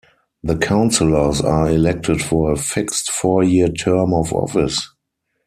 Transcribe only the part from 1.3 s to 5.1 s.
are elected for a fixed four-year term of office.